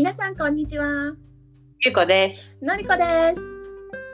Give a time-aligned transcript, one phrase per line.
[0.00, 1.14] 皆さんこんにちは。
[1.80, 2.64] ゆうこです。
[2.64, 3.48] のりこです。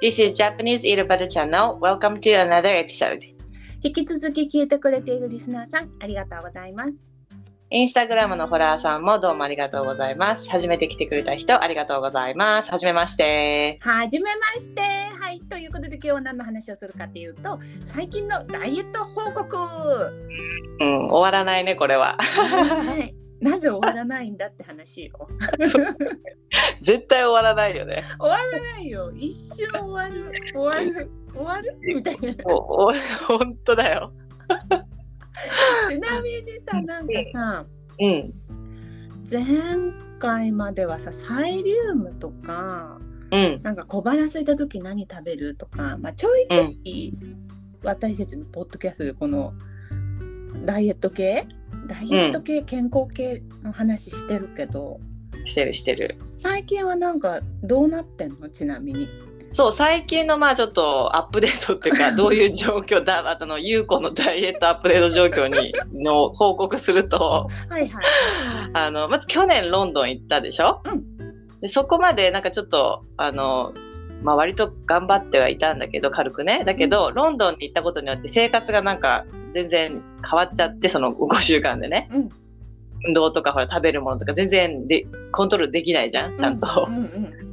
[0.02, 1.78] This is Japanese Butter Channel.
[1.78, 3.20] Welcome to another episode.
[3.84, 7.12] 引き続き聞いてくれているリスナーさん、ありがとうございます。
[7.70, 10.48] インスタグラムのフォロワーさんもどうもありがとうございます。
[10.48, 12.70] 初めて来てくれた人ありがとうございます。
[12.72, 13.78] はじめまして。
[13.82, 14.80] はじめまして。
[14.80, 19.56] はい、ということで今日は何の話をするかっていうと、最近のダイエット報告。
[20.80, 22.16] うん、終わらないね、これは。
[22.18, 23.25] はい。
[23.40, 25.28] なぜ終わらないんだって話よ。
[26.82, 28.02] 絶対終わらないよね。
[28.18, 29.12] 終わらないよ。
[29.12, 30.32] 一瞬終わる。
[30.54, 31.10] 終わる。
[31.34, 31.76] 終わる？
[31.82, 32.34] みたいな。
[32.46, 32.92] おお
[33.28, 34.12] 本当だよ。
[35.88, 37.66] ちなみにさ、なんかさ、
[38.00, 38.32] うん。
[39.30, 39.42] 前
[40.18, 42.98] 回まではさ、サイリウムとか、
[43.30, 43.60] うん。
[43.62, 47.12] なんか小腹空いた時何食べるとか、まあ、ちょいちょい
[47.82, 49.52] 私たちのポッドキャストでこの
[50.64, 51.46] ダイエット系
[51.86, 55.00] ダイエット系、健康系の話してるけど
[55.44, 56.16] してるしてる。
[56.36, 58.48] 最近はなんかどうなってんの？
[58.48, 59.08] ちなみに。
[59.52, 68.04] そう、最近のまあちょっとアップデートっていうか、 どういう状況だ、あとの、ゆうこのダイエットアップデート状況に、の報告すると、はいはい。
[68.74, 71.16] あの、まず去年ロンドン行ったでしょ、うん
[71.62, 73.72] でそこまでなんかちょっと、あの、
[74.22, 76.64] まあ割と頑張ってはいたんだけど、軽くね。
[76.64, 82.08] だけど、ロンドンに行ったことによって生活がなんか全然変わっちゃって、その5週間でね。
[82.12, 82.30] うん
[83.04, 86.86] 運動とかほら食べるものとか全然でコントロールできないじゃん、ちゃんと。
[86.88, 87.45] うんうんうん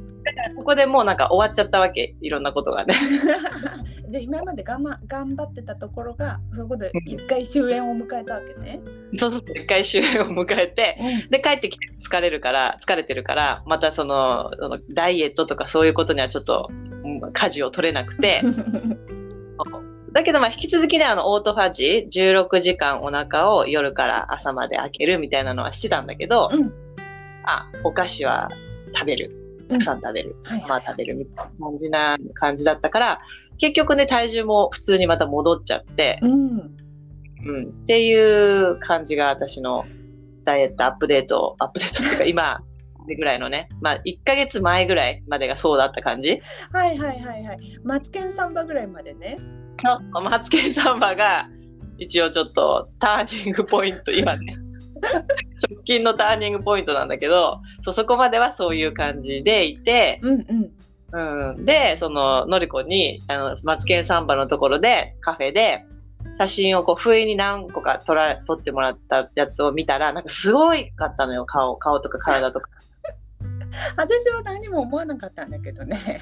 [0.56, 2.94] ここでもうなんか終わっちゃったわけ、いろんなことがね。
[4.08, 8.80] で今まで我慢頑張ってたところがそこで一回終焉を迎えたわけね。
[9.18, 18.40] そうそう、一回終焉を迎えて、うんで、帰ってきて疲れるから、疲れてるから、またその、そのダイエットとかそういうことにはちょっと、うん舵を取れなくて、
[20.12, 26.72] だけどまあ引き続きね、あの、オートファジー、16時間お腹を夜から朝まで開けるみたいなのはしてたんだけど、うん
[27.46, 28.48] あ、お菓子は
[28.94, 29.43] 食べる。
[29.68, 30.36] たくさん食べる。
[30.44, 33.18] はいはいまあ食べるみたいな感じな感じだったから、
[33.58, 36.76] 結局ね、体重も普通にまた戻っちゃって、うん
[37.46, 39.84] うん、っていう感じが私の
[40.44, 42.60] ダイエットアップデート、アップデートっていうか今
[43.06, 46.40] ぐらいのね、まあ1ヶ月前ぐらいまでがそうだった感じ。
[46.72, 47.58] はいはいはいはい。
[47.84, 49.38] マツケンサンバぐらいまでね。
[49.82, 51.48] のマツケンサンバが
[51.98, 54.56] 一応ちょっとターニングポイント、今ね。
[55.68, 60.70] 直近のターニングポイントなんだけど、そうそこまではそういう感じでいて、うんうん。
[61.14, 65.84] うん、で、その、のりこに、あの、マツケンサンバのところで、カフェで、
[66.38, 72.68] 写真をこう、不意に何個か撮ら、撮ってもらったやつを見たら、なんかすごいかったのよ、顔、顔とか体とか。
[73.96, 76.20] 私は何も思わなかったんだけどね。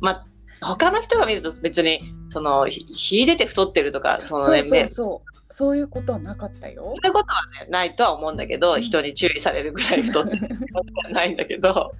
[0.00, 0.26] まあ、
[0.62, 2.00] 他の人が見ると別に、
[2.30, 5.38] その、ひ秀でて太ってるとか、そのね、そうそうめそう。
[5.50, 6.82] そういうことはなかったよ。
[6.84, 11.92] そういうことはね、ないとは思うんだけど、うん人に注意されるぐらい太ってることはないんだけど、だ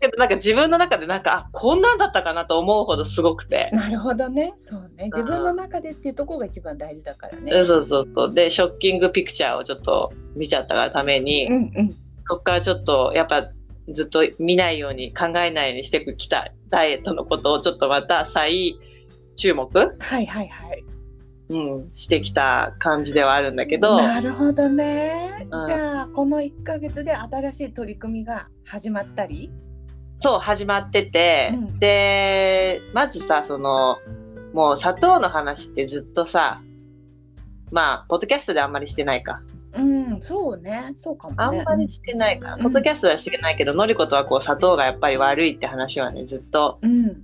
[0.00, 3.70] けどなんか自分の中でなんか、あ、こんなんだったかなと思うほどすごくて。
[3.72, 4.52] なるほどね。
[4.58, 5.06] そうね。
[5.06, 7.50] 自分の中でっていうところが一番大事だからね。
[7.52, 8.34] そうそうそう。
[8.34, 11.90] で、ショッキングピクチャーをちょっと見ちゃったがために、うんうん。
[12.28, 13.48] そこからちょっと、やっぱ、
[13.92, 18.78] ずっと見ないように、考えないようにしてきたダイエットのことをちょっとまた再
[19.36, 20.84] 注目、はいはいはい。
[21.50, 25.46] うん、してきた感じではあるんだけど、なるほどね。
[25.50, 29.50] うんじゃあこの1ヶ月で新しい取り組みが始まったり？
[30.20, 33.98] そう、始まってて、うんで、まずさ、その、
[34.54, 36.62] もう砂糖の話ってずっとさ、
[37.70, 39.42] まあ、ポッドキャストであんまりしてないか。
[39.76, 40.92] うん、そうね。
[40.94, 41.36] そうかもね。
[41.38, 47.06] あんまりしてないから、うんポッドキャストはしてないけど、のりことはこう砂糖がやっぱり悪いって話はね、ずっとうん。
[47.06, 47.14] し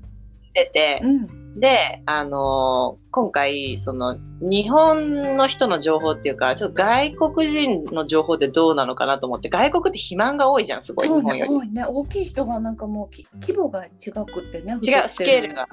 [0.53, 1.40] ててう、ん。
[1.57, 11.45] で、あのー今回、その、日本の人の情報っていうか、ちょっと外国人の情報ってどうなのかなと思って、外国って肥満が多いじゃん、すごい、そうね。
[11.49, 11.85] 多いね。
[11.85, 14.75] 大きい人がなんかもうき規模が違くってね。
[14.75, 15.67] 違う、スケールが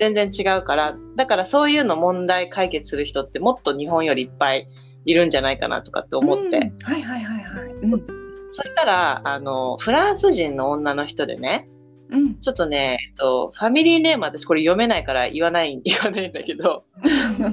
[0.00, 4.68] 全然違うから、だからそういうの問題解決する人ってもっと日本よりいっぱい
[5.04, 6.44] いるんじゃないかなとかって思って。
[6.44, 7.72] うんはいはいはいはい。
[7.74, 8.06] うん。
[8.50, 11.68] そしたら、あの、フランス人の女の人でね、
[12.12, 12.34] うん。
[12.40, 16.84] ちょっとね、えっと、ファミリーネーム私これ読めないから言わない、 言わないんだけど、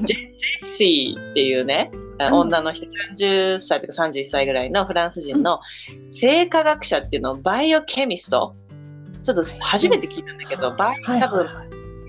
[0.03, 2.85] ジェッシーっていうね、ん女の人、
[3.17, 5.59] 30歳とか31歳ぐらいのフランス人の
[6.09, 8.55] 生化学者っていうのをバイオケミスト。
[9.23, 11.47] ちょっと初めて聞いたんだけど、バイはい多分。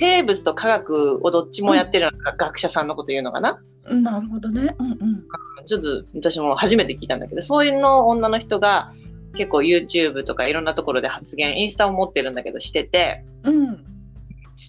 [0.00, 4.75] 生物と科学をどっちもやってるのが学者さんのこと言うのかな、うんなるほどね。
[4.79, 5.25] うんうん。
[5.67, 8.93] ちょっと私も初めて聞いたんだけど、そういうの女の人が
[9.37, 13.85] 結構 YouTube とかいろんなところで発言、インスタを持ってるんだけどしてて、うん。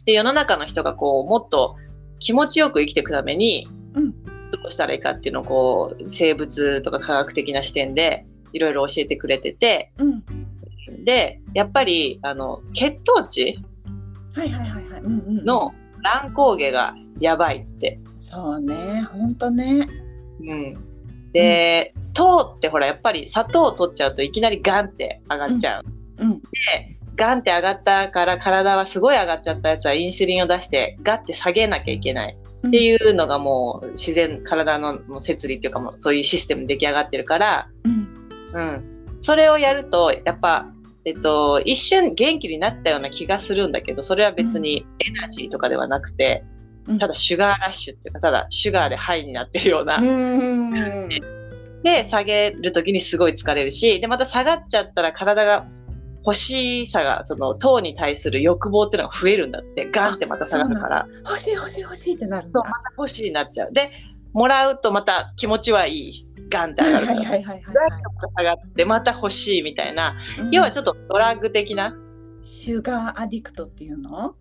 [0.05, 1.75] で、世の中の人がこう、もっと
[2.19, 4.13] 気持ちよく生きていくために、うん
[4.51, 10.23] どうしたらいいかっていうのをこう、生物とか科学的な視点でいろいろ教えてくれてて、うん。
[10.89, 13.57] うん、でやっぱりあの血糖値
[14.33, 15.01] はいはいはいはい。
[15.01, 15.73] うんうん、の
[16.03, 17.99] 乱高下がやばいって。
[18.19, 19.87] そうね、本当ね。
[20.41, 20.90] うん、
[21.33, 25.83] で、糖ってほらやっぱり砂糖を取っちゃうといきなりガンって上がっちゃう。
[26.17, 26.39] うん。
[26.39, 26.45] で
[27.15, 32.37] ガンって上がったから体はすごい上がっちゃったやつはインシュリンを出してガッて下げなきゃいけない
[32.67, 38.07] っていうのがもう自然体の摂理っていうかもうそういうシステム出来上がってるから、うん。
[38.53, 40.67] うん、それをやるとやっぱ、
[41.05, 46.60] えっと、一瞬元気になったような気がするんだけどそれは別にエナジーとかではなくて、うん
[46.99, 49.97] ただシュガーラッシュっていうかただシュガーでハイになってるような。
[49.97, 51.09] うん。
[51.83, 55.67] で下げる時にすごい疲れるしでまた下がっちゃったら体が
[56.23, 62.61] 欲しさがその糖に対する欲望っていうのが増えるんだってガンってまた下がるから欲しい欲しい欲しいってなるんだ。
[62.61, 63.89] そうまた欲しいになっちゃうで
[64.33, 67.51] もらうとまた気持ちはいいガンって上がるから、ガンってま
[68.21, 70.55] た下がってまた欲しいみたいな、はい。
[70.55, 71.95] 要はちょっとドラッグ的な
[72.43, 74.35] シュガーアディクトっていうの？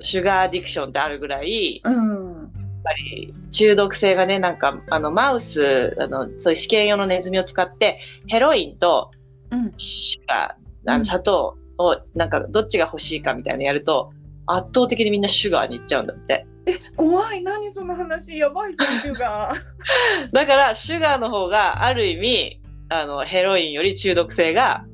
[0.00, 2.52] シュガーアディクションってあるぐらいやっうん。
[2.84, 9.10] ぱり中毒性がねなんかあのマウスあのそういう試験用のネズミを使ってヘロインと
[9.50, 9.72] うん。
[9.76, 14.12] シュガーあうんの砂糖をなんかどっちが欲しいかみたいなのやると
[14.46, 16.46] 圧倒的にみんなシュガーにいっちゃうんだって
[16.96, 19.58] 怖い何その話やばいじゃんシュガー。
[20.32, 22.60] だからシュガーの方がある意味
[22.90, 24.84] あのヘロインより中毒性が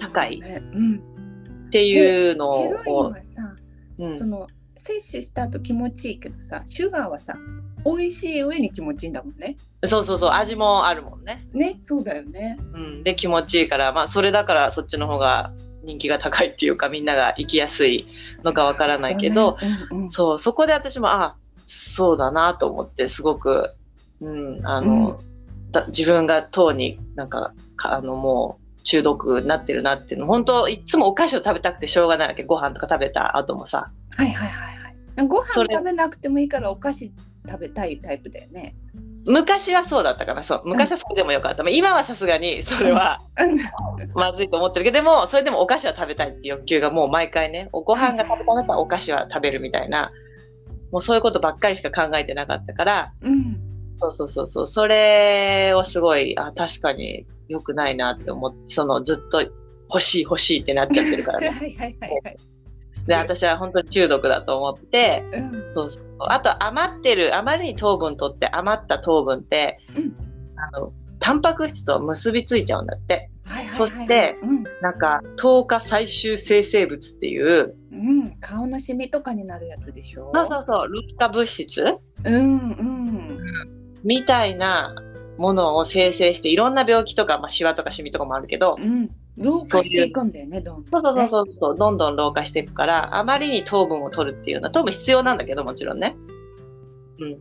[0.00, 0.62] 高いね。
[0.72, 0.96] うん。
[0.96, 3.51] っていうのヘロインをはさ、
[4.06, 4.18] うん。
[4.18, 4.46] その
[4.76, 7.34] 摂取した後気持ちいいけどさ、シュガーはさ、
[7.84, 9.56] 美味しい上に気持ちいいんだもんね。
[9.88, 12.58] そうそうそう味もあるもんね、ね、そうだよね。
[12.72, 15.52] うん、で気持ちいいからまあそれだからそっちの方が
[15.82, 18.06] 人気が高いっていうかみんなが行きやすい
[18.44, 19.56] のかわからないけど、
[19.90, 23.74] うんうん、そうそこで私もあそうだなと思ってすごく、
[24.20, 25.20] うんあの
[25.72, 30.26] だ自分が糖になんかかあのもう中毒になってるなっていうの。
[30.26, 32.44] 本当いつもお菓子を食べたくてしょうがないわけ。
[32.44, 33.90] ご飯とか食べた後もさ。
[34.16, 34.76] はいはいはい
[35.16, 35.26] はい。
[35.28, 37.12] ご飯食べなくてもいいからお菓子
[37.48, 38.74] 食べたいタイプだよね。
[39.24, 40.62] 昔はそうだったかなそう。
[40.64, 43.18] 昔はそれでもよかった、まあ今はさすがにそれは
[44.14, 50.10] まずいと思ってるけどでもそれでもお菓子は食べたいっていう欲求がもう毎回ねおご飯が食べたかったらお菓子は食べるみたいな。
[50.90, 53.12] もうそういうことばっかりしか考えてなかったから。
[53.22, 53.60] うん。
[53.98, 54.66] そうそうそうそう。
[54.66, 59.42] それをすごいあ確かに良くないなって思ってそのずっと
[59.88, 62.36] 欲しい欲しいってなっちゃってるから はいねはいはいはい。
[63.06, 65.50] で私は本当に中毒だと思ってうん。
[65.74, 66.04] そうそう。
[66.20, 70.16] あと余ってるあまりに糖分取って余った糖分って、うん。
[70.56, 73.28] あのタンパク質と結びついちゃうんだって。
[73.44, 73.88] はいはいはいはい。
[73.88, 74.64] そしてうん。
[74.80, 80.30] なんか糖化最終生成物っていううん、顔のシミとかになるやつでしょ？
[80.34, 80.88] そうそうそう。
[80.88, 81.84] 老化物質？
[82.24, 83.38] うんうん。
[84.04, 84.94] みたいな
[85.38, 96.16] ものを生成していろんな病気とか、まあ、シワとかシミとかもあるけどうん老化していくんだよねどんそうどん、そうね、そうそう、どんどん老化していくから、あまりに糖分を取るっていうのは、糖分必要なんだけど、もちろんね。
[97.18, 97.40] うん。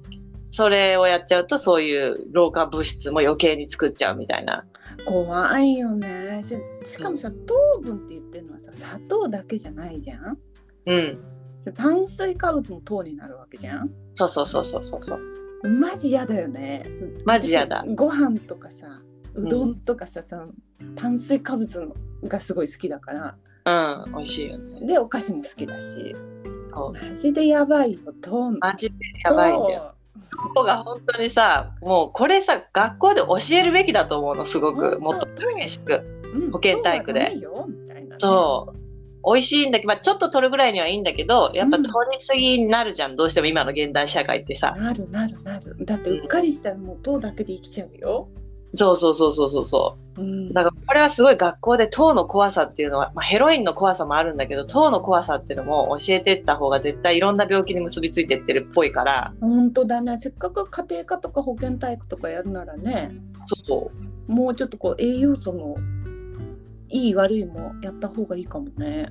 [0.51, 4.65] それをやっちゃうと、そういう老化物質も余計に作っちゃうみたいな。
[5.05, 6.55] 怖いよねし
[6.89, 10.37] しかもさ糖分って言ってるのはさ砂糖だけじゃないじゃん
[10.85, 11.19] うん。
[11.73, 15.40] 炭水化物も糖になるわけじゃんそうそうそうそうそうそう。
[15.63, 16.85] マジ嫌だよね。
[16.97, 17.83] そマジ嫌だ。
[17.85, 19.01] 私ご飯とかさ
[19.33, 20.47] うどんとかさ、その
[20.95, 23.35] 炭水化物のがすごい好きだから。
[23.63, 24.87] うん、美味しいよね。
[24.87, 26.15] でお菓子も好きだし。
[26.73, 29.93] マジでやばいよ糖マジでやばいんだよ。
[30.55, 34.99] 糖が本当にさ、もうこれさ、学校で教えるべきだと思うの、すごく。
[34.99, 36.01] もっと激しく。
[36.33, 37.31] うん保健体育で。
[38.19, 38.80] そう。
[39.25, 41.83] 美味しいんだけど、まあ、ちょっと取るぐらいにはいいんだけど、やっぱうん。
[41.83, 44.73] 取りすぎになるじゃん、どうしても今の現代社会ってさ。
[44.77, 45.75] なるなるなる。
[45.85, 48.27] だってうっかりしたらもう糖だけで生きちゃうよ、
[48.75, 50.21] そうそうそうそうそうそう。
[50.21, 59.33] うん、だからこれはすごい学校で糖の怖さっていうのは、まあ、ヘロインの怖さもあるんだけど糖の怖さっていうのも教えてった方が絶対いろんな病気に結びついてってるっぽいから。
[59.41, 60.17] 本当だね。
[60.19, 63.11] せっかく家庭科とか保健体育とかやるならね
[63.67, 63.91] そ
[64.27, 64.31] う。
[64.31, 65.75] もうちょっとこう栄養素の
[66.91, 69.09] いい悪いもやった方がいいかもね。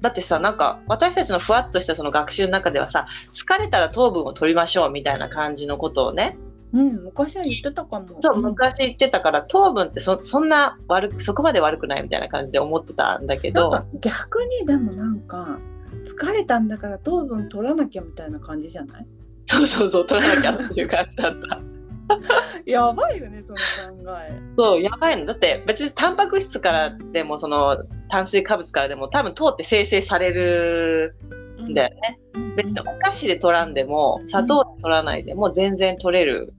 [0.00, 6.38] だってさなんか私たちのふわっとしたその学習の中ではさ疲れたら糖分を取りましょうみたいな感じのことをね。
[6.72, 8.18] うん昔は言ってたかも。
[8.20, 8.42] そううん。
[8.42, 13.70] 昔言ってたから糖分ってそそんな悪くそこまで悪くないみたいな感じで思ってたんだけど。
[13.70, 15.60] なんか逆にでもなんか
[16.04, 19.06] 疲れたんだから糖分取らなきゃみたいな感じじゃない？
[19.46, 21.60] そうそうそう取らなきゃっていう感じだった。
[22.66, 23.58] やばいよねその
[24.04, 25.26] 考えそう、やばいの。
[25.26, 31.16] だって別にタンパク質からでも、その炭水化物からでも多分糖って生成される
[31.60, 32.18] んだよね。
[32.34, 36.54] うん別にお菓子で取らんでも、砂糖で取らないでも全然取れる。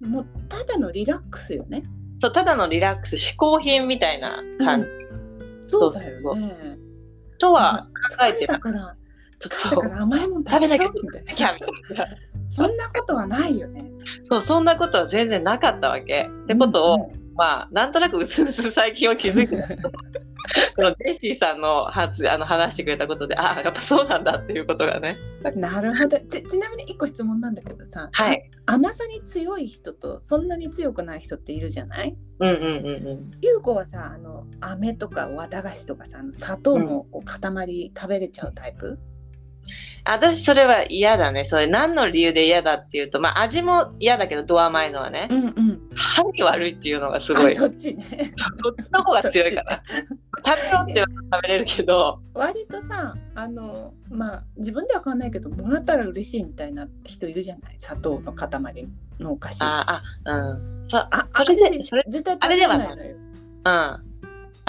[0.00, 1.82] もうただのリラックスよね
[2.20, 4.88] そう、ただのリラックス、嗜好品みたいな感じ。
[5.64, 6.54] そうだよね。
[7.38, 8.96] とは考えてなたから、
[9.40, 11.66] 疲れたから甘いもん食べなきゃみたいな。
[12.48, 13.90] そんなことはないよね。
[14.24, 16.30] そう、そんなことは全然なかったわけ。
[16.44, 19.68] ってことを、まあ、なんとなくうすうす最近は気づいてた
[20.74, 25.16] このジェシーさんの発あの話してくれたことで、あやっぱそうなんだっていうことがね。
[25.44, 26.42] うんなるほどち。
[26.42, 28.50] ちなみに一個質問なんだけどさ、はい。
[28.66, 32.16] 甘さに強い人とそんなに強くない人っているじゃない？
[32.40, 33.30] うんうんうんうん。
[33.42, 38.98] ゆう子はさあの飴とか綿菓子とかさあの砂糖の塊食べれちゃうタイプ、
[40.10, 41.44] 私それは嫌だね。
[41.44, 45.28] それ何の理由で嫌だっていうと、まあ味も嫌だけど、ド甘いのはね。
[45.28, 47.52] んうん歯に悪いっていうのがすごい。
[47.52, 49.82] あそっちね そっちの方が強いかな。
[50.46, 57.74] 食べろって言わ食べれるけど、割とさあのまあ自分では買わないけどもらったら嬉しいみたいな人いるじゃない？
[57.78, 58.48] 砂糖の塊
[59.20, 60.88] のお菓子ああ、うん。
[60.88, 63.22] そあそれで、それ、絶対あれではないのようん。
[63.64, 64.00] あ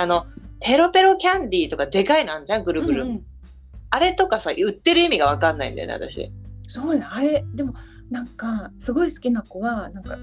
[0.06, 0.26] の、
[0.60, 3.04] ペロペロキャンディーとかでかいのあんじゃん、ぐるぐる。
[3.04, 3.24] うんうん
[3.92, 6.32] あれとかさ、売ってる意味がわかんないんだよね、私。
[6.68, 7.74] そうねあれでも
[8.12, 10.18] なんかすごい好きな子はなんか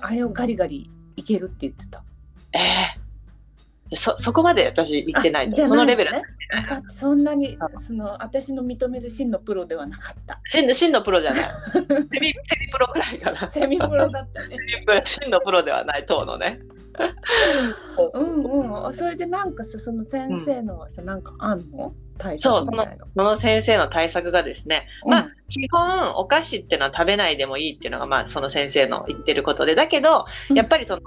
[0.00, 2.02] あれをガリガリいけるって言ってた
[2.52, 2.58] え
[3.90, 5.52] えそ、そこまで私言ってないと。
[5.52, 6.10] あじゃあそのレベル。
[6.92, 11.40] そんなにその私の認める真のプロではなかった真の真のプロじゃない。
[11.42, 12.32] セミ、セミ
[12.72, 13.48] プロくらいかな。
[13.48, 16.60] セセミプロだったねミプロ、真のプロではない、党のね。
[18.14, 21.94] うんうんそれでなんかさその先生のはさ、なんかあんの？
[22.18, 23.06] 対そう策みたいな。
[23.16, 30.56] その先生の対策がですね、まあ、基本お菓子っていうのは食べないでもいいっていうのが、まあ、その先生の言ってることで、だけど、うん。
[30.56, 31.00] やっぱりその、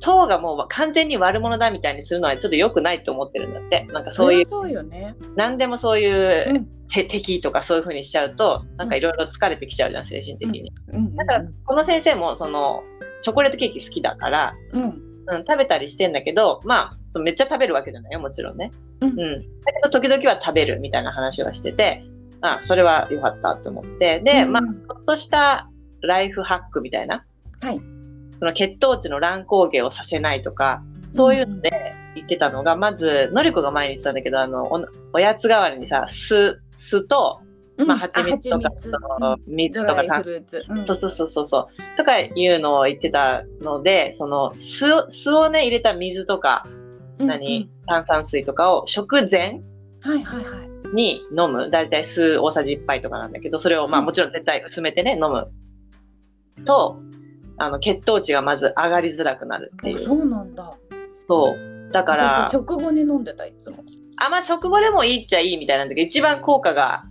[0.00, 3.86] 糖がもう完全に悪者だみたいにするのはちょっと良くないと思ってるんだって。
[3.92, 5.14] なんかそういう、そうよね。
[5.36, 6.68] 何でもそういう、うん。
[6.88, 10.72] て敵とかそういう風にしちゃうと、なんかいろいろ疲れてきちゃうじゃん、精神的に。
[10.92, 11.16] うん。
[11.16, 12.82] だから、この先生も、その、
[13.22, 14.82] チョコレートケーキ好きだから、うん。
[15.30, 18.70] うん、食べたりしてんだけど、まあ、そのめっちゃ食べるわけじゃないよ、もちろんね。
[19.00, 19.16] うん。
[19.16, 22.04] だけど、時々は食べるみたいな話はしてて、
[22.40, 24.20] あ、それは良かったと思って。
[24.20, 25.68] で、うんまあ、ちょっとした
[26.02, 27.24] ライフハックみたいな。
[27.60, 27.80] はい。
[28.38, 37.40] その血糖値の乱高下をさせないとか、そういうので言ってたのが、まず、のりこが前に言ってたんだけど、あの、おおやつ代わりにさ、酢、酢と、
[37.86, 38.90] まあ、蜂蜜とか、蜂蜜。
[38.90, 40.22] その水ドとか
[40.68, 40.86] うん。
[40.86, 41.96] そうそうそうそうそう。
[41.96, 46.66] とかいうのを言ってたので、その酢を酢をね入れた水とか、
[47.18, 49.60] 何、炭酸水とかを食前
[50.04, 51.70] うんはいはいはいに飲む。
[51.70, 55.50] だいたい酢大さじ1杯とかなんだけど、それをまあうんもちろん絶対薄めてね、飲む。
[56.64, 57.00] と、
[57.58, 60.02] あの血糖値がまず上がりづらくなるっていう。
[60.02, 60.72] あそうなんだ
[61.28, 61.92] そう。
[61.92, 63.84] だから私、食後に飲んでたいつも
[64.16, 67.04] あまあ食後でもいいっちゃいいみたいなんだけど、一番効果が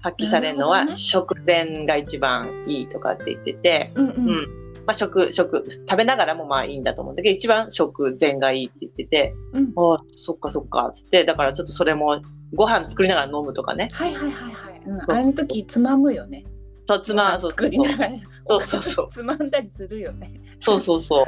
[0.00, 4.59] 発揮されるのは食前が一番いいとかって言ってて、うんううんん。
[4.90, 9.72] まあ、食、食、食べながらもまあいいんだと思うんだけど、一番食前がいいって言ってて、うん。
[9.76, 12.20] ああ、そっかそっか、つって、だからちょっとそれも、
[12.54, 13.88] ご飯作りながら飲むとかね。
[13.92, 16.44] はいはいはいはい、うん、あの時つまむよね。
[16.88, 18.10] そう、つま、そう作りながら。
[18.48, 19.08] そうそうそう。
[19.14, 20.32] つまんだりするよね。
[20.60, 21.24] そうそうそ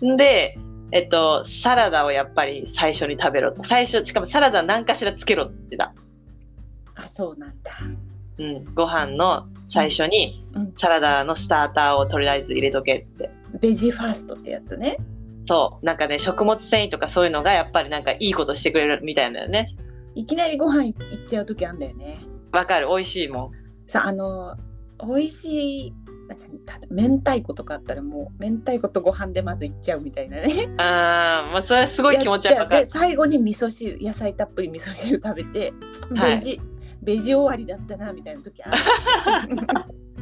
[0.00, 0.06] う。
[0.06, 0.56] んで、
[0.92, 3.64] えっと、サラダをやっぱり最初に食べろと。
[3.64, 5.92] 最初、しかもサラダ何かしらつけろって言ってた。
[6.94, 7.72] あそうなんだ
[8.38, 8.74] うん。
[8.74, 13.30] ご飯の最初にうんサラダのスターターをとりあえず入れとけって。
[13.60, 14.98] ベジファーストってやつね
[15.46, 15.84] そう。
[15.84, 19.74] なんかね、食物繊維とかそういうのがやっぱりなんかいいことしてくれるみたいだよね。
[20.14, 20.94] いきなりご飯いっ
[21.26, 22.18] ちゃう時あんだよね
[22.52, 22.88] わかる。
[22.88, 23.50] 美味しいもん。
[23.86, 24.56] さあの
[25.04, 25.94] 美味しい
[26.64, 32.86] た明太子とかあったらもう明太子とご飯でまずいっちゃうみたいなねあー、まあそれはすごい気持ちはわかるで。
[32.86, 35.72] 最後に味噌汁野菜たっぷり味噌汁食べて、
[36.14, 36.60] はいベジ
[37.02, 39.56] ベジ終わりだったなみたいな時ある。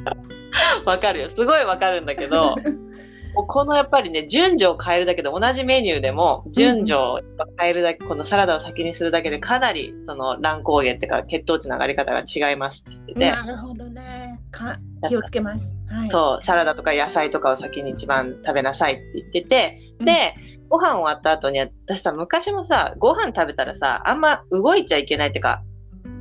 [0.86, 1.28] わかるよ。
[1.28, 2.56] すごいわかるんだけど、
[3.34, 7.20] もうこのやっぱりね、順序を変えるだけで、同じメニューでも、順序を
[7.58, 14.40] 変えるだけ、このサラダを先にするだけで、かなりその乱高下っていうか、血糖値の上がり方が違いますって言ってて、なるほどね。
[14.50, 15.76] か気をつけます。
[15.88, 16.10] はい。
[16.10, 20.06] そう、サラダとか野菜とかを先に一番食べなさいって言ってて、うん。
[20.06, 20.34] で、
[20.68, 25.62] ご飯終わった後に、私さ、昔もさ、ご飯食べたらさ、あんま動いちゃいけないっていうか、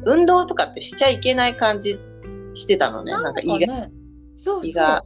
[0.06, 2.00] 運動とかってしちゃいけない感じ
[2.54, 3.12] してたのね。
[3.12, 3.92] なんか胃が、ね。
[4.36, 4.68] そうそう。
[4.68, 5.04] 胃が。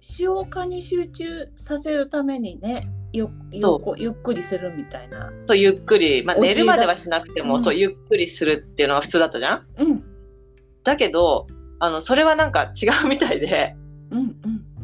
[0.00, 3.30] 消化に集中させるためにねよ
[3.96, 5.32] ゆっくりするみたいな。
[5.46, 7.62] そうゆっくり、まあ、寝るまではしなくても、うん。
[7.62, 9.66] そうゆっくりするっていうのが普通だったじゃん。
[9.78, 10.04] うん。
[10.82, 11.46] だけど
[11.78, 13.76] あのそれはなんか違うみたいで。
[14.10, 14.34] うんうん。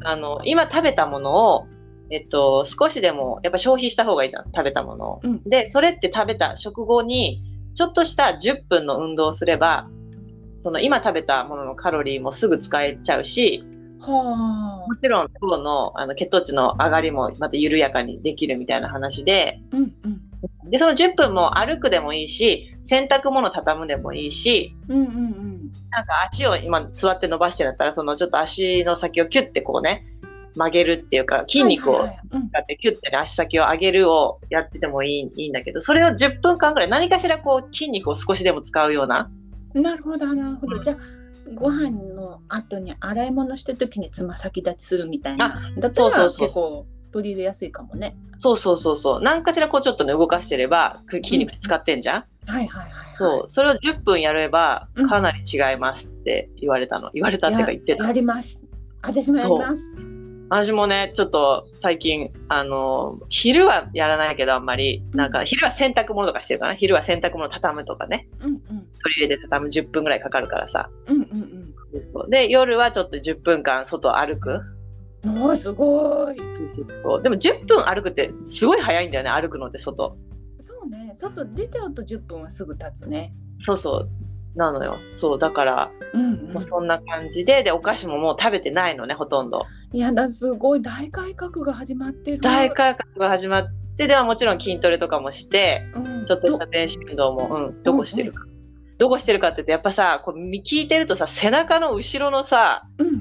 [0.05, 1.67] あの今食べたものを、
[2.11, 4.45] えっと、少しでもやっぱ消費した方がいいじゃん。
[4.55, 5.21] 食べたものを。
[5.25, 5.43] うん。
[5.45, 7.43] でそれって食べた食後に
[7.79, 9.89] ちょっとした10分の運動をすれば
[10.65, 13.65] その今食べたもののカロリーもすぐ使えちゃうし
[14.01, 14.89] はあ。
[14.89, 20.71] もちろん糖のあの血糖値の上がりもまた緩やかにできるみたいな話でうんうん。
[20.71, 25.73] でその10分も歩くでもいいし洗濯物畳むでもいいしうんうんうん。
[25.91, 30.05] なんか足を今座って伸ばしてだったらそのちょっと足の先をキュッてこうね
[30.59, 32.11] 曲げるっていうか筋肉を使
[32.61, 39.31] ってキュッて、ね、足先を上げるをやっててもいいいいんだけどそれを10分間ぐらい何かしらこう筋肉を少しでも使うような。
[39.75, 40.83] なるほどなるほど。
[40.83, 40.97] じゃあ
[41.55, 45.73] ご飯の後に洗い物してる時につま先立ちするみたいな。
[45.79, 48.17] だったらそうそうそう結構取り入れやすいかもね。
[48.39, 49.23] そうそうそうそう。
[49.23, 53.17] 何かしらこうちょっとね動かしてれば筋肉使ってんじゃん、はいはいはいはい。
[53.17, 53.51] そう。
[53.51, 55.09] それを10分やればうん。
[55.09, 57.11] かなり違いますって言われたの。
[57.15, 58.03] 言われたってか言ってた。
[58.03, 58.67] ややります。
[59.03, 60.08] 私もやります
[60.51, 66.75] 私もねちょっと最近あの昼はやらないけどあんまりなんか昼は洗濯物とかしてるかな？
[66.75, 68.29] 昼は洗濯物畳むとかね。
[68.41, 68.57] うんうん。
[68.57, 68.67] 取
[69.19, 70.91] り入れて畳む10分ぐらいかかるからさ。
[71.07, 74.61] うんうんで夜はちょっと10分間外を歩く。
[75.25, 76.37] うんおーすごい。
[77.03, 77.23] そう。
[77.23, 80.17] でも10分歩くってすごい早いんだよね歩くのって外。
[80.61, 81.11] そうね。
[81.15, 83.35] 外出ちゃうと10分はすぐ経つね。
[83.63, 84.11] そうそう
[84.55, 84.99] なのよ。
[85.11, 86.53] そうだからうん、うん。
[86.53, 89.67] もう、そんな感じででお菓子ももう食べてないのねほとんど。
[89.93, 92.41] いやだすごい大改革が始まってる。
[92.41, 96.25] 大改革が始まってではもちろん筋トレとかもしてうん。
[96.25, 98.45] ちょっとした全身運動も、うん、どこしてるか。
[98.99, 103.21] どこしてるかって言って、やっぱさ、こう聞いてるとさ、背中の後ろのさ、うん。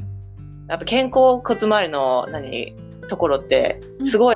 [0.68, 2.76] やっぱ肩甲骨周りの、何、
[3.08, 4.36] ところって、すごい、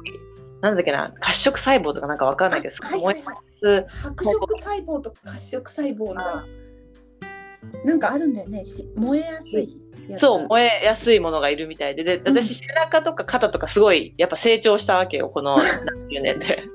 [0.62, 3.20] なんだっけな、褐色細胞とかなんかわかんないけど、すごはいはい。
[3.20, 6.22] いはい白色細胞と褐色細胞の
[7.86, 8.64] なんかあるんだよね。
[8.66, 9.78] し燃えやすい
[10.18, 12.38] そう、燃えやすいものがいるみたいで、で、うん。
[12.38, 16.64] 私、背中とか肩とかすごい、やっぱ成長したわけよ、この何十年で。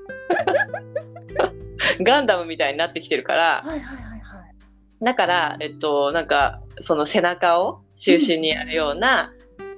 [2.01, 5.05] ガンダムみたいになってきてるから、はいはいはいはい。
[5.05, 9.33] だから、えっと、なんか、その背中を中心にやるような、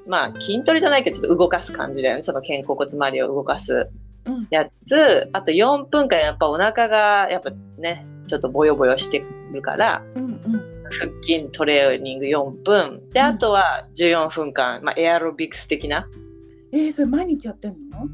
[0.07, 2.23] まあ、筋トレじゃないけど、ちょっと動かす感じだよね。
[2.23, 3.89] その肩甲骨周りを動かす
[4.25, 4.47] うん。
[4.51, 5.29] やつ。
[5.33, 13.11] あと4分間、やっぱお腹が、やっぱね、ちょっとボヨボヨしてるから、うんうん腹筋トレーニング4分。
[13.11, 16.09] で、うんあとは14分間、まあ、エアロビクス的な。
[16.73, 18.09] えー、それ毎日やってんの？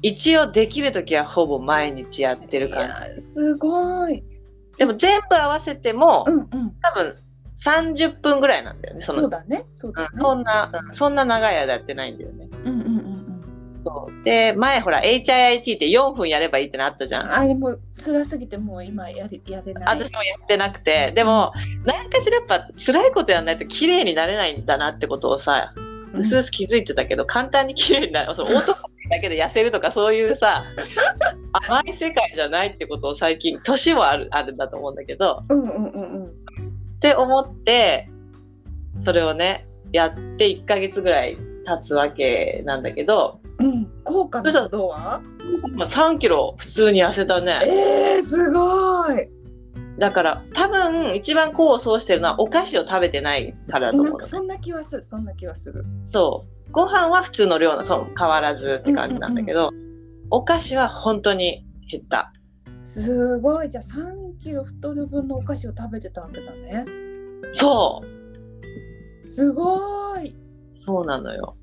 [0.00, 3.06] 一応できるときはほぼ毎日やってるいから。
[3.06, 4.24] やすごい
[4.78, 6.48] でも全部合わせても、うんうん
[6.80, 7.16] 多分
[7.62, 9.02] 30分ぐらいなんだよね。
[9.02, 12.48] そのそうだねそうだねうん、そんな、うんそんな長い間やってないんだよね。
[12.64, 12.79] うん
[14.06, 17.32] そうで、前ほら、HIIT って4分やればいいってなったじゃん。
[17.32, 19.84] あれもう辛すぎてもう今やれやれない。
[19.84, 21.52] 私もやってなくて、でも、
[21.84, 25.72] 何かしらやっぱ辛いことやらないと綺麗になれないんだなってことをさ、
[26.12, 26.20] うん。
[26.20, 30.64] うすうす気づいてたけど、簡単に綺麗になる、そのオートマだけで痩せるとかそういうさ、
[31.68, 36.26] 甘い世界じゃないってことを最近、年もあるあるんだと思うんだけど、うんうんうんうん。
[36.26, 36.28] っ
[37.00, 38.08] て思って、
[39.04, 41.36] それをね、やって1ヶ月ぐらい
[41.66, 43.90] 経つわけなんだけど、うん。
[44.04, 45.20] 効果のほどは？
[45.76, 47.62] まあ、3キロ普通に痩せたね。
[47.66, 49.28] えー、すごい。
[49.98, 55.84] だから多分一番功を奏してるのはお菓子を食べてないからだとな思うそんな気はするそんな気はする。
[56.12, 56.72] そう。
[56.72, 59.70] ご飯は普通の量のそう変わらずって感じなんだけど、
[60.30, 62.32] お菓子は本当に減った。
[62.82, 63.68] すごい。
[63.68, 66.86] じゃあ3キロ太る分のお菓子を食べてたわけだね。
[67.52, 68.02] そ
[69.24, 69.28] う。
[69.28, 70.34] すごい。
[70.86, 71.56] そうなのよ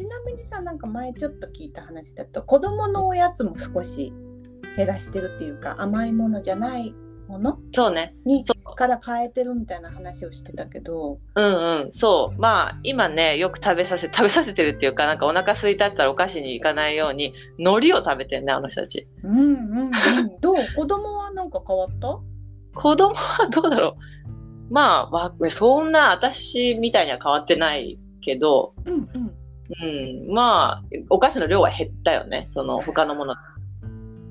[0.00, 4.14] ちなみにさなんか前ちょっと聞いた話だと子供のおやつも少し
[4.74, 6.94] 減らしてるっていうか甘いものじゃない
[7.28, 8.14] ものそうね。
[8.24, 8.42] に
[8.76, 11.18] から変えてるみたいな話をしてたけど。
[11.34, 11.48] うんう
[11.88, 11.90] ん。
[11.92, 12.40] そう。
[12.40, 19.06] まあ今ねよく食べさせ食べさせてるっていうかなんかお腹空いたったらお菓子に行かないように海苔を食べてんねあの人たち。
[19.22, 19.82] うんうんう
[20.22, 20.40] ん。
[20.40, 20.56] どう？
[20.76, 22.18] 子供はなんか変わった？
[22.74, 23.98] 子供はどうだろ
[24.70, 24.72] う。
[24.72, 29.29] まあわそんな私みたいには変わってないけどうんうん
[29.82, 32.48] うん、まあ、お菓子の量は減ったよね。
[32.52, 33.34] その他のもの、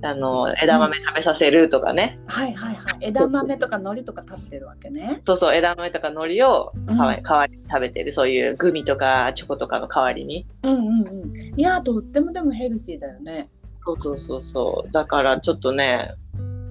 [0.01, 2.19] あの、枝豆食べさせるとかね。
[2.27, 8.11] はいはいはい枝豆とか海苔とか食べてるわけねそうそう、枝豆とか海苔をうん代わりに食べてる。
[8.11, 10.45] そういうグミとかチョコとかの代わりに。
[10.63, 13.49] うんうんうんいやとってもでもヘルシーだよね
[13.85, 14.91] そうそうそうそう。
[14.91, 16.13] だからちょっとね、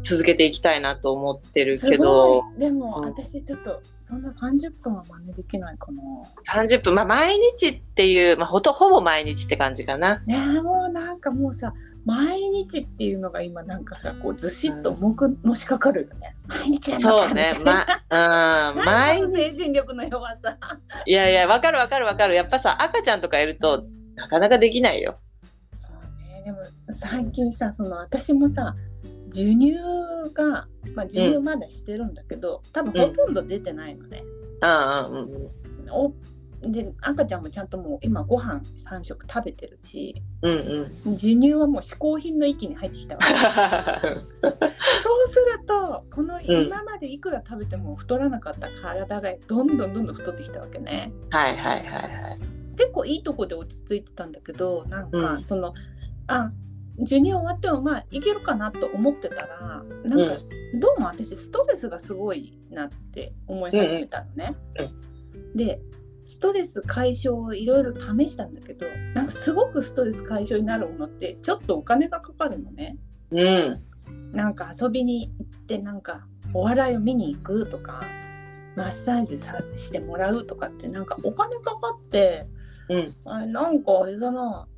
[0.03, 6.63] 続けていきたいなと思ってるすけど、でもうん私ちょっとそんな30分は真似できないかな。
[6.65, 10.21] 30分、まあ毎日っていう、まあほとほぼ毎日って感じかな。
[10.21, 11.75] ねえもうなんかもうさ
[12.07, 16.35] 毎日っていうのが今なんかさこうずしっと重くのしかかるよね。
[16.47, 17.53] 毎日やそうね。
[17.63, 17.85] ま、
[18.73, 20.57] うん、毎 何この精神力の弱さ。
[21.05, 22.35] いやいや、わかるわかるわかる。
[22.35, 25.19] やっぱさ、赤ちゃんとかいると、なかなかできないよ。
[25.71, 26.45] そうね。
[26.47, 28.75] でも最近さその私もさ
[29.31, 29.75] 授乳
[30.33, 34.23] が、まあ、授乳まだしてるんだけど、多分ほとんど出てないのね、
[34.63, 35.91] うんうんうんうん。
[35.91, 36.13] おっ
[36.61, 41.13] で赤ちゃんもちゃんともう今ご飯3食食べてるしうんうん。
[41.17, 43.27] 授乳はもう嗜好品の域に入ってきたわけ
[45.01, 51.13] そうするとこの今までいくら食べても太らなかった体がどんどんどんどん太ってきたわけね。
[51.31, 52.39] はいはいはいはい。
[52.77, 55.75] 結構いいとこで落ち着いてたんだけどなんかうんその、
[56.27, 56.53] あ
[57.01, 60.41] 授乳終わってもまあいけるかなと思ってたらなんか
[60.75, 64.57] どうも私ストレスがすごいなって思い始めたのね。
[64.79, 65.09] うん
[65.55, 65.81] で
[66.25, 72.99] ストレス解消をいろいろ試したんだけどなんかすごくストレス解消になるものってちょっとお金がかかるのね。
[73.31, 73.83] うん。
[74.33, 78.03] なんか遊びに行ってなんかお笑いを見に行くとか
[78.77, 82.47] マッサージさしてもらうとかってなんかお金かかって
[82.91, 83.17] うん。
[83.25, 84.69] あれなんかあれだな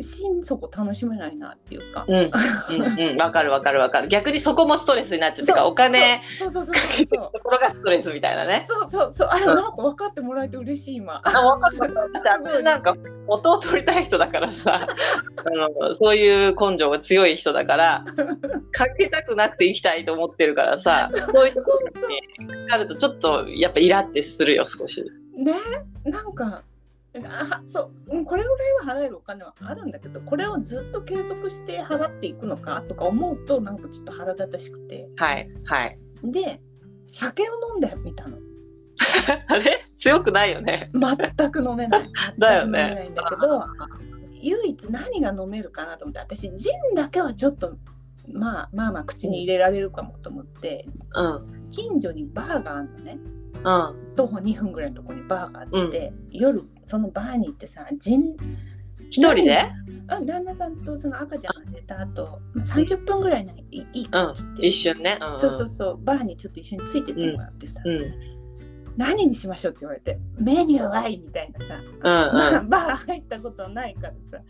[0.00, 2.04] 心底楽しめないなっていうか。
[2.08, 2.16] うん。
[2.16, 3.10] うん。
[3.12, 3.20] うん。
[3.20, 4.08] わかるわかるわかる。
[4.08, 8.64] 逆にそこもストレスになっちゃってから、お金そうそうそうかけてるそうところがストレスみたいなね。
[8.66, 11.20] そうそうそうあれなんか分かってもらえて嬉しい今。
[11.24, 14.86] あ、わかて 私なんか元を取りたい人だからさ、
[15.44, 18.04] あのそういう根性が強い人だから、
[18.72, 22.20] かけたくなくて生きたいと思ってるからさ、そういうところに
[22.66, 25.04] かかるとちょっとやっぱイラってするよ少し。
[25.36, 25.54] ね？
[26.04, 26.62] なんか
[27.24, 28.48] あそううんこれぐ
[28.86, 35.08] らいは払えるお金はあるんだけどこれをずっと継続して払っていくのかとか思うとなんかちょっと腹立たしくて。
[35.16, 35.98] はいはい。
[36.24, 36.60] で
[37.06, 38.38] 酒を飲んでみたの。
[39.48, 39.84] あれ？
[39.98, 40.90] 強くないよね。
[40.94, 42.10] 全く飲めない。
[42.38, 43.64] だ よ全く飲めねないんだけど
[44.40, 47.76] 唯一何が飲めるかなと思って私ジンだけはちょっと
[48.28, 51.68] まあまあまあ口に入れられるかもと思ってうん。
[51.70, 53.18] 近所にバーがあるのね。
[53.64, 58.36] うん徒歩2分ぐらいのところにバーがあって、夜そのバーに行ってさジン
[59.10, 59.58] 一人で？
[60.08, 65.18] あ旦那さんとその赤ちゃんが寝た後、まあ、30分ぐらいないいいいかっつって、一瞬ね。
[65.20, 65.98] うん、そうそうそう。
[66.02, 68.14] バーにちょっと一緒についてってもらってさ、うん。
[68.96, 72.02] 何にしましょうって言われてメニューはいみたいなさ、うん。
[72.02, 72.68] まあうん。
[72.68, 74.42] バー入ったことないからさ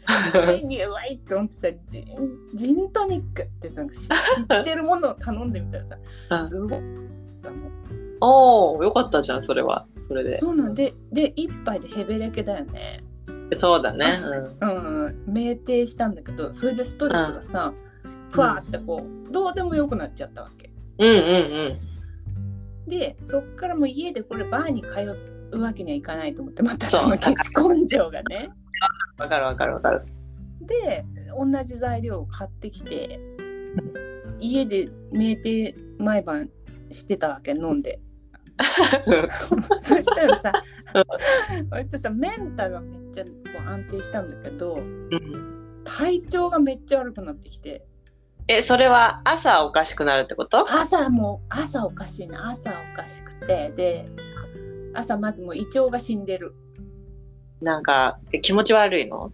[0.47, 2.07] メニューはいって思ってさジン
[2.55, 5.97] ジントニックってなんか知知ってるものを頼んでみたらさ
[6.31, 6.49] うん。
[6.49, 6.79] すごかっ
[7.43, 7.57] たの
[8.25, 9.87] おおよかったじゃんそれは。
[10.07, 10.37] それで。
[10.37, 13.03] そうなんでで一杯でヘベレケだよね。
[13.59, 14.17] そうだね。
[14.61, 14.69] うん。
[14.69, 17.75] うん酩酊したんだけどそれでストレスがさ、
[18.31, 20.71] ふわーってこうどうでもよくなっちゃったわけ。
[20.99, 21.17] うんうん
[22.87, 22.91] うん。
[22.91, 25.19] でそっからもう家でこれバーに通
[25.51, 28.51] うわけにはいかないと思ってまたそのケチ根性がね。
[29.19, 30.05] わかるわかるわかる。
[30.61, 31.05] で
[31.37, 33.19] 同じ材料を買ってきて
[34.39, 36.49] 家で酩酊毎晩
[36.91, 38.01] してたわけ飲んで
[39.81, 40.53] そしたらさ
[41.71, 43.31] 割とさメンタルはめっちゃこ
[43.65, 45.81] う安定したんだけどうん。
[45.85, 47.85] 体調がめっちゃ悪くなってきて。
[48.49, 50.67] えそれは朝おかしくなるってこと？
[50.73, 53.73] 朝も朝おかしいな朝おかしくて。
[53.77, 54.07] で
[54.95, 56.55] 朝まずもう胃腸が死んでる。
[57.61, 59.33] なんかえ気持ち悪いの？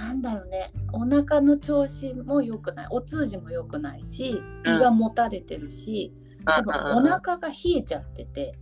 [0.00, 0.70] なんだろうね。
[0.92, 2.86] お腹の調子も良くない。
[2.90, 4.76] お通じも良くないしうん。
[4.76, 6.12] 胃がもたれてるし、
[6.56, 8.52] 多分お腹が冷えちゃってて、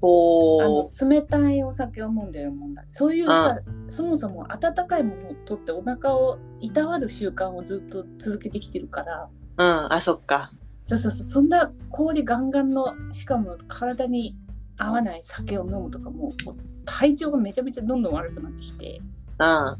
[0.00, 2.84] おあおの冷たいお酒を飲んでるもんだ。
[2.88, 9.28] そういうさ、そもそも温かいものを取ってお腹をいたわる習慣をずっと続けてきてるから。
[9.56, 10.52] うんあそっか。
[10.82, 11.24] そうそうそう。
[11.24, 14.36] そんな氷ガンガンのしかも体に
[14.76, 19.00] 合わない酒を飲むとかももう体調がめちゃめちゃどんどん悪くなってきて。
[19.38, 19.76] うん。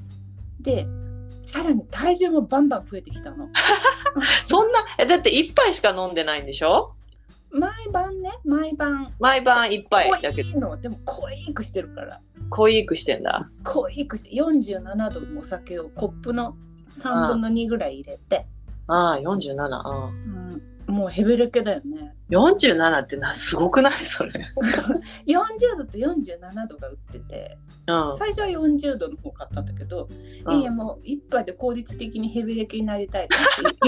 [0.63, 0.87] で
[1.43, 3.49] さらに体重もバンバン増えてきたの。
[4.47, 6.95] そんなえだって一杯しか飲んでないんでしょ？
[7.55, 9.15] 毎晩ね毎晩。
[9.21, 10.77] 毎晩一杯濃だけどいの。
[10.77, 12.21] でも濃いくしてるから。
[12.51, 13.49] 濃いくしてんだ。
[13.63, 16.57] 濃いくして47度のお酒をコップの
[16.91, 18.47] 3分の2ぐらい入れて、
[18.89, 19.83] ああ四十七。
[19.87, 20.63] うん。
[20.89, 22.15] うん、もうヘベレケだよね。
[22.29, 24.07] 四十七ってなすごくない？
[24.07, 24.33] それ？
[25.27, 28.17] 40度と47度が売っててうん。
[28.17, 30.09] 最初は40度の方買ったんだけど、
[30.47, 30.61] うん。
[30.61, 33.37] いやもう一杯で効率的にヘベレケになりたいと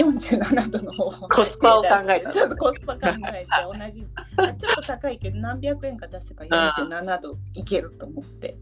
[0.00, 3.00] 思って47度の方をコスパを考えたそうそうコスパ考
[3.32, 4.06] えて同じ
[4.36, 8.56] あちょっと高いけど何百円か出せば47度いけると思って。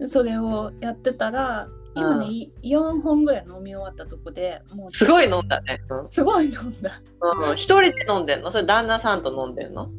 [0.00, 0.08] うん。
[0.08, 5.78] それをやってたら今ね、い4本ぐらい飲み終わったとこでもうすごい飲んだね。
[5.90, 6.10] うん。
[6.10, 7.02] すごい飲んだ。
[7.20, 8.50] うん、一人で飲んでんの？
[8.50, 9.90] それ旦那さんと飲んでんの？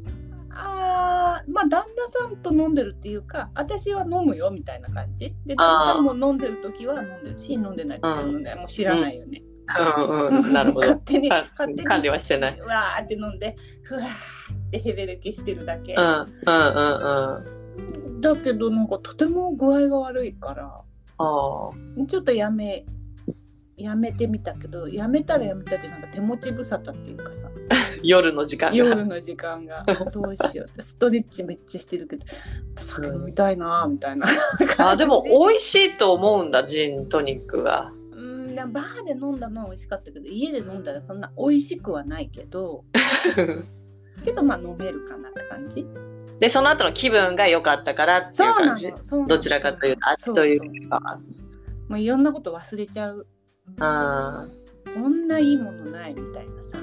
[1.48, 5.34] まあ旦那さんと飲んでるっていうか私は飲むよみたいな感じ。
[5.46, 9.42] で旦那さんも飲んでる時は飲んでるし飲んでない時は飲んでない、もう知らないよね、
[9.98, 10.54] うんうん。
[10.54, 10.88] なるほど。
[10.88, 11.88] 勝手にか勝手に。
[11.88, 14.08] 管理はしてないわーって飲んでふわーっ
[14.72, 18.22] てヘベレケしてるだけ、うんうんうんうん。
[18.22, 20.84] だけどなんかとても具合が悪いからあ
[21.18, 22.86] あちょっとやめ
[23.76, 27.50] やめてみたけどやめたらやめたってなんか手持ち無沙汰っていうかさ。
[28.04, 28.76] 夜の時間が。
[28.76, 29.84] 夜の時間が。
[30.12, 30.72] どうしよう。
[30.72, 32.26] ってストレッチめっちゃしてるけど
[32.76, 34.28] 酒飲みたいなみたいな。
[34.78, 37.92] あでも美味しいと思うんだジントニックが。
[38.12, 42.84] うんバーで飲んだのは美味しかったけど家で飲んだらそんな美味しくはないけど
[44.24, 45.88] けどまあ飲めるかなって感じ。
[46.40, 48.92] でその後の気分が良かったからっていそう感じ。
[48.92, 51.20] のそうなのどちらかというとそう味といそううか
[51.90, 53.28] もういろんなこと忘れちゃう
[53.80, 54.46] あ
[54.94, 56.78] こんないいものないみたいなさ。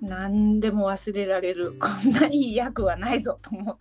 [0.00, 3.76] 何でも忘れられるこんないい役はないぞと思っ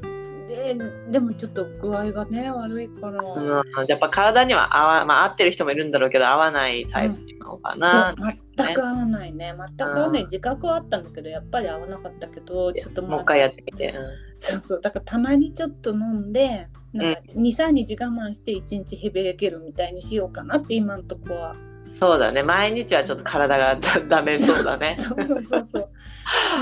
[0.00, 0.10] て。
[0.48, 0.76] で
[1.10, 8.14] でもちょっと具合がね悪いから、うん、やっぱ体には合わ、まあ、合ってる人もいるんだろうけど合わないタイプなのかな。
[8.18, 9.54] そう全く合わないね。
[9.56, 10.24] 全く合わない。
[10.24, 13.90] 自覚はあったんだけどやっぱり合わなかったけどちょっともう一回やってみて。
[13.90, 13.94] うん。
[14.38, 14.80] そうそう。
[14.80, 21.54] だからたまにちょっと飲んで23日我慢して1日へべれけるみたいにしようかなって今んとこは。
[21.98, 22.42] そうだね。
[22.42, 24.96] 毎日はちょっと体がだダメそうだね。
[24.98, 25.88] そうそうそうそう。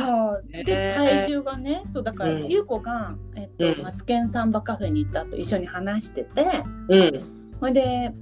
[0.03, 0.65] そう。
[0.65, 2.47] で体重がねそうだから、うん。
[2.49, 3.83] ゆう子が、えっとうん。
[3.83, 6.45] マツケンサンバカフェに行った後一緒に話してて。
[6.89, 7.23] うん。
[7.61, 8.13] ほいで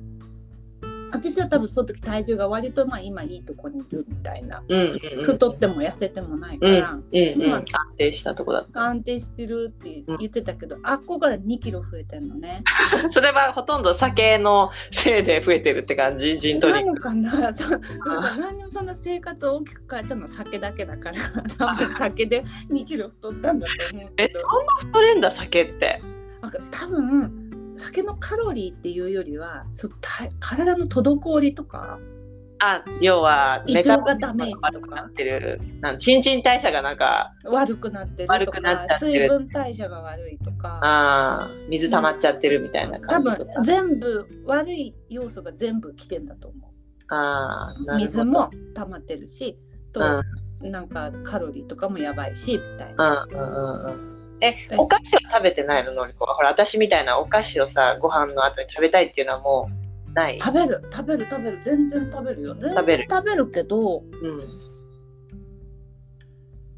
[1.12, 4.62] 私は多分その時体重が割とまあ今いいとこにいるみたいな。
[4.68, 5.24] うんうんうん。
[5.24, 7.42] 太っても痩せてもないかうんら、うんうん。
[7.42, 7.64] 今安
[7.96, 12.62] 定したとこだっ安定してるって言ってたけど、あっこから2キロ増えてんのね。
[13.02, 13.10] た。
[13.12, 16.38] それはほとんど酒のせいで増えてるって感じ？
[16.38, 16.84] ジントニック。
[16.84, 17.54] なのかな？
[17.54, 18.36] そそうか。
[18.36, 21.16] 何にもそんな生活を大きく変えたのは酒だけだから。
[21.58, 26.00] 多分酒で2キロ太ったんだと思うえそんな太れんだ酒って。
[26.42, 27.45] あ多分
[27.76, 31.98] 酒のカロリーっていうよりはそうた体の滞りとか
[32.58, 43.52] あ要は胃腸がダメージとか悪くなってるなん新陳代謝がなんか悪くなってるとか水分代謝が悪いとかあー水溜まっちゃってるみたいな多感じとか。
[43.56, 46.70] 分全部悪い要素が全部来てんだと思う。
[47.08, 49.58] あーなるほど水も溜まってるし
[49.92, 50.22] と、うん
[50.58, 53.26] なんかカロリーとかもやばいしみたいな。
[53.30, 56.34] うんうんうんうんえ、お菓子は食べてないののりこは？
[56.34, 59.70] ほら、私みたいなお菓子をさ、ご飯の後に食べたいっていうのはも
[60.08, 60.38] うない。
[60.40, 61.58] 食べる食べる食べる。
[61.62, 62.54] 全然食べるよ。
[62.54, 63.06] 全然食べる。
[63.10, 64.40] 食べるけどうん。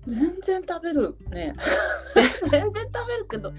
[0.06, 1.52] 全然食べるね。
[2.50, 3.56] 全然食べるけども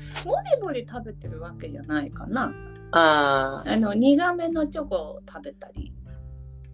[0.56, 2.52] りもり食べてるわけじゃないかな。
[2.92, 5.94] ああ、あの苦めのチョコを食べたり。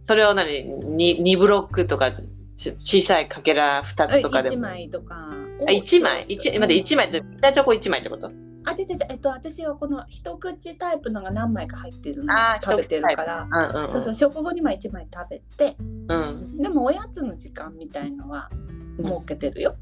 [0.07, 0.63] それを何？
[0.63, 2.11] に 2, ブロックとか
[2.55, 4.61] ち小さいかけら2つとかで1も。
[4.61, 5.29] 枚とか
[5.61, 6.25] あ1枚？
[6.27, 8.31] 一待って1枚って板チョコ1枚ってこと？
[8.67, 8.97] あ違う違う。
[9.09, 13.47] えっと私はこの一口タイプのが何枚か入ってるの食べてるから。
[13.49, 13.91] うんうんうん。
[13.91, 15.75] そうそう食後にまあ1枚食べて。
[15.79, 16.57] うん。
[16.57, 18.49] でもおやつの時間みたいのは
[18.97, 19.75] 設けてるよ、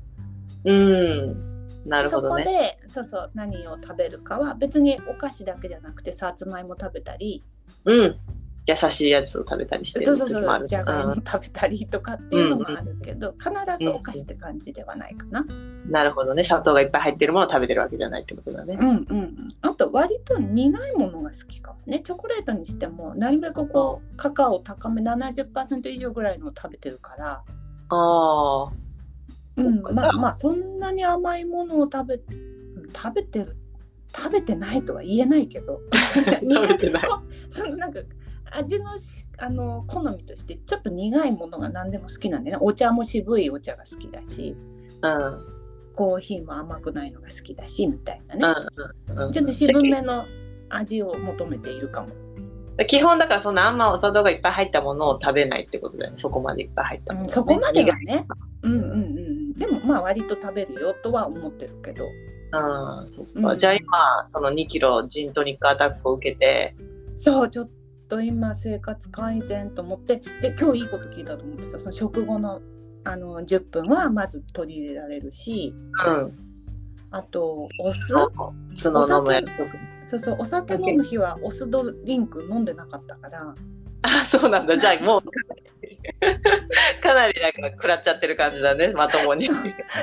[0.65, 1.67] うん。
[1.85, 2.43] なるほどね。
[2.43, 7.43] そこでそうそう何を食べるかは別にお菓子だけじゃなくてさつまいも食べたり。
[7.85, 8.19] うん。
[8.65, 10.39] 優しいやつを食べたりしてるそうそうそ。
[10.39, 13.49] うじゃがいもう食べたりとかっていうのもあるけど、必
[13.79, 15.41] ずお菓子って感じではないかな。
[15.41, 16.43] んなるほどね。
[16.45, 18.83] 砂糖がいっぱい入ってるものを食べてるわけじゃないってことだねう。
[18.85, 19.47] んうんうん。
[19.61, 21.99] あと割と苦いものが好きかもね。
[21.99, 27.43] チョコレートにしてもなるべくこうカカオ高め70%以上ぐらいのを食べてるから、
[27.89, 28.71] ああ。
[29.55, 32.19] うんまあまあそんなに甘いものを食べ
[32.95, 33.55] 食べてる
[34.15, 35.79] 食べてないとは言えないけど
[36.23, 37.99] 食べてない こそのなんか
[38.55, 42.57] 味のしあの好みとしてちょっと苦いものが何でも好きなんでね。
[42.59, 44.55] お茶も渋いお茶が好きだし
[45.01, 45.53] うん。
[45.95, 48.69] コーヒーも甘くないのが好きだしみたいなね、
[49.07, 49.31] うんうんうん。
[49.31, 50.25] ちょっと渋めの
[50.69, 52.09] 味を求めているかも。
[52.87, 56.17] 基本だからそんなあんまお砂糖がいっぱい入ったものを食べないってことだよね。
[56.19, 57.27] そこまでいっぱい入ったもの、ね。
[57.27, 58.25] うんそこまではね。
[58.63, 59.53] うんうんうん。
[59.53, 62.07] でもまあ割と食べるよとは思ってるけど。
[62.53, 66.75] ああそっか、うんじゃあ今その2キロジントニックアタックを受けて
[67.17, 67.69] そうちょっ
[68.07, 72.61] と今生活改善と思ってで今日いいこと聞いたと思ってさその食後の
[73.05, 75.73] あの10分はまず取り入れられるし
[76.05, 76.43] うん。
[77.13, 78.07] あとお酢？
[78.75, 83.55] その飲むやつそうそうお酒飲む日はお酢ドリンク飲んでなかったから。
[84.01, 84.75] あそうなんだ。
[84.77, 85.21] じゃあもう
[87.01, 89.47] かなりなんか食らっちゃってる感じだねまともに。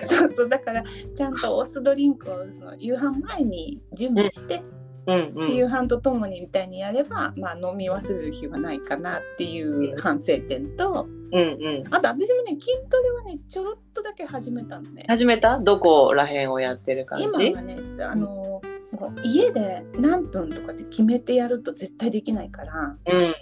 [0.05, 0.85] そうそうだから
[1.15, 11.95] ちゃんとお酢ドリンクをその夕飯前に準備して、うんうん夕飯とともにみたいにやれば、まあ、飲み忘れる日はないかなっていう反省点と、うんうん。
[11.95, 15.05] あと私もね筋トレはねちょろっとだけ始めたのね。
[15.09, 15.59] 始めた？
[15.59, 17.47] どこらへんをやってる感じ？
[17.47, 18.61] 今はねあの
[18.97, 23.35] こう家で何分とかって決めてやると絶対できないからうん。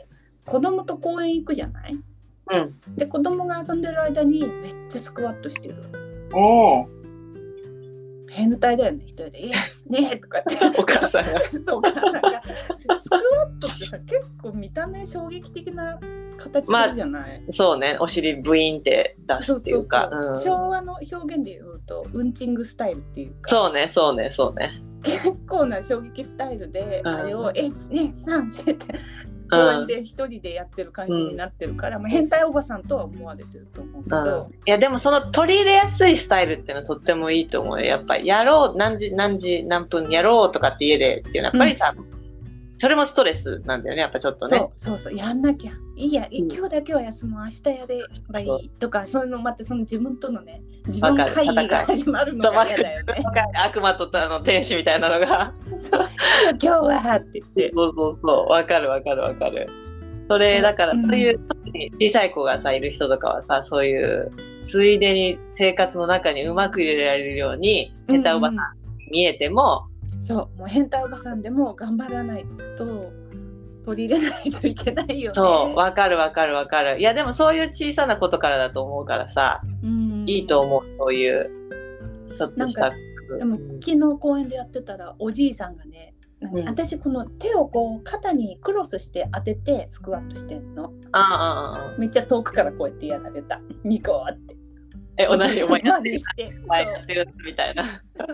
[0.44, 1.92] 子供と公園行くじゃない？
[2.50, 2.96] うん。
[2.96, 5.76] で子供が遊んでる間にめっちゃスクワットしてる
[6.32, 6.88] おお
[8.30, 9.04] 変態だよね。
[9.04, 10.80] 一人で「イエスね」とかって。
[10.80, 11.42] お母さんが。
[11.64, 12.42] そうお母さんが。
[12.76, 14.52] スクワットってさ結構
[15.28, 15.98] 撃的な
[16.36, 20.08] 形するじゃない、そうね、お尻ブイーンって出すっていうか。
[20.36, 23.50] 昭和の表現で言うとうんちんぐスタイルっていうか。
[23.50, 24.82] そうね、そうね、そうね。
[25.02, 27.14] 結構な衝撃スタイルで、うん。
[27.14, 28.86] あれを123って
[29.48, 34.24] 公園で一人でやってる感じになってるから、まあ、変態おばさんとは思われてると思うけうん。
[34.24, 37.86] ど、いやでもその取り入れやすいスタイルっていうのはとってもいいと思うよ。
[37.86, 41.94] やっぱりやろう何時何時何分やろうとかって家でっていうのはやっぱりさ、
[42.80, 44.58] それもストレスなんだよねやっぱちょっとね。
[44.58, 45.14] そうそうそう。
[45.14, 45.72] やんなきゃ。
[45.96, 46.52] いいや、いうん。
[46.52, 47.44] 今日だけは休もう。
[47.44, 53.14] 明日やればいいとかそういうのまたその自分とのね自分会議が始まるのが嫌だよね。
[53.54, 55.52] 悪魔とあの天使みたいなのが。
[56.58, 57.72] 今日はって言って。
[57.74, 59.66] そうそうそうわかるわかるわかる。
[60.28, 61.02] それだからうん。
[61.06, 64.30] そういう、特に小さい子がさいる人とかはさそういう
[64.68, 68.56] ついでに生活の中にうまく入れられるように変態おばさん
[68.98, 69.87] に見えても、
[70.28, 72.44] そうもう変態おばさんでも頑張らない
[72.76, 73.10] と
[73.86, 75.34] 取り入れないといけないよね。
[75.34, 77.00] そうわかるわかるわかる。
[77.00, 80.28] いやでもそういう小さなことからだと思うからさ、うん。
[80.28, 81.50] いいと思うそういう
[82.36, 82.90] ちょっとした。
[82.90, 82.96] な
[83.36, 86.64] んでも昨日公園でやってたらおじいさんがねうん。
[86.68, 90.92] 私この手をこう肩にクロスして当ててスクワットしてんの。
[91.12, 91.98] ああ。
[91.98, 93.62] めっちゃ遠くからこうやってやられた。
[93.82, 94.57] ニコーって
[95.18, 96.52] え同じお前やまって るでして。
[96.66, 98.00] 前やってるみたいな。
[98.16, 98.28] そう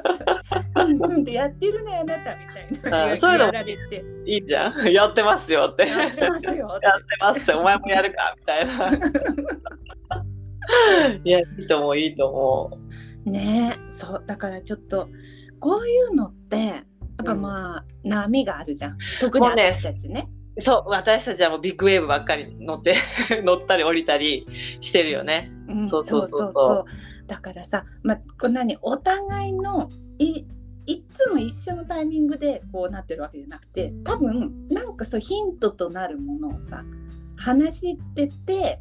[0.84, 2.46] うんうんってやってるねあなたみ
[2.82, 3.12] たいな。
[3.14, 3.50] あそういうの
[4.26, 4.74] いいじゃん。
[4.92, 5.86] やってますよって。
[5.86, 6.86] やってますよって。
[6.86, 7.40] やってます。
[7.42, 8.92] ってお前もやるかみたいな。
[11.24, 12.78] いやいいと思ういいと思
[13.26, 15.08] ねえそうだからちょっと
[15.60, 16.82] こういうのってや
[17.22, 18.98] っぱまあ、波があるじゃん。
[19.20, 20.28] 特に私たちね。
[20.28, 22.96] うそう私たちはもうビッグウェーブばっかり乗って
[23.42, 24.46] 乗ったり降りたり
[24.80, 25.50] してるよね。
[25.68, 26.84] うんそうそうそうそう。
[27.26, 28.78] だからさ、まあ、これ何？
[28.82, 29.88] お互いの
[30.18, 30.44] い
[30.86, 36.84] いっつも一緒のタイミングでこうなってるわけじゃなくて多分なんかそうヒントとなるものをさ
[37.36, 38.80] 話してて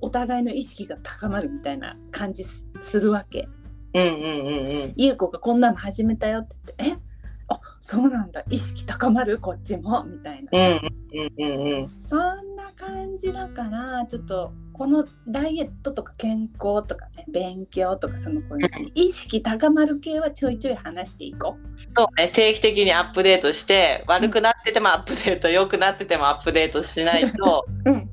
[0.00, 3.48] お互いの意識が高まるみたいな感じすするわけ。
[3.92, 4.92] うんうんうんうん。
[4.96, 7.09] 優子がこんなの始めたよって言って「え？
[7.50, 8.42] あそうなんだ。
[8.48, 9.38] 意識高まる？
[9.38, 21.56] こっちも」みたいな、うんうんうんうんそんな感じだからちょっとこのダイエットとか健康とかね勉強とかそのこういう意識高まる系はちょいちょい話していこ
[21.96, 22.30] そうね。
[22.34, 27.90] 定期的にアップデートして悪くなっててもアップデート良くなっててもアップデートしないとう。
[27.90, 28.08] うん、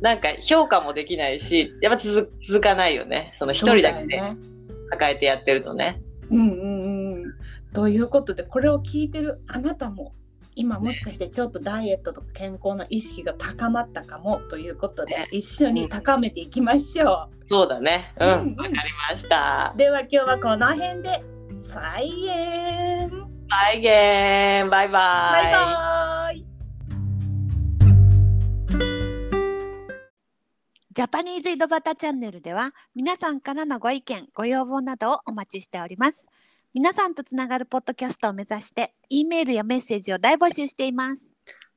[0.00, 3.34] なんか評価もできないしやっぱ続続かないよね。
[3.38, 4.20] その一人だけで。
[4.88, 6.00] 抱えてやってるとね。
[6.30, 6.75] うんうんうん。
[7.76, 10.14] ということでこれを聞いてるあなたも
[10.54, 15.28] 今もしかしてちょっとダイエットとか健康の意識が高まったかもということでね。
[15.30, 18.14] 一緒に高めていきましょそうだね。
[18.18, 18.28] うん。
[18.28, 18.56] わ、うんうん。
[18.56, 18.72] かり
[19.10, 19.72] ました。
[19.74, 19.78] う。
[19.78, 21.22] では今日はこの辺で
[21.60, 23.10] 再演。
[23.46, 25.42] バイゲーンバイバイ。
[25.42, 26.46] バイバイ
[30.94, 36.26] ジャパニーズ井戸端チャンネルでは皆さんからのご意見、ご要望などをお待ちしております。
[36.76, 41.32] 皆さんとつながるポッドキャストを目指して、E メールやメッセージを大募集しています。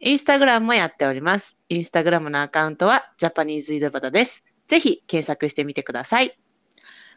[0.00, 1.56] インスタグラムもやっております。
[1.70, 4.44] インスタグラムのアカウントはジャパニーズ井戸端です。
[4.66, 6.38] ぜひ検索してみてください。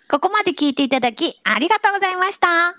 [0.10, 2.72] ここまで聞いていただきありがとうございました。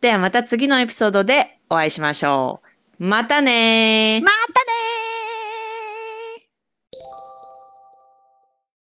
[0.00, 2.62] ではまた次のエピソードでお会いしましょ
[2.98, 3.04] う。
[3.04, 4.24] またねー。
[4.24, 4.79] またね